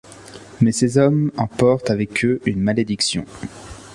[0.61, 3.23] Mais ces hommes emportent avec eux une malédiction.